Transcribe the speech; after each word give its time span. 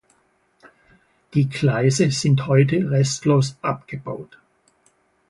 Die 1.35 1.47
Gleise 1.47 2.09
sind 2.09 2.47
heute 2.47 2.89
restlos 2.89 3.55
abgebaut. 3.61 4.35